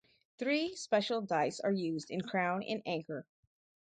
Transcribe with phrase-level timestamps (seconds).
[0.39, 3.27] Three special dice are used in Crown and Anchor.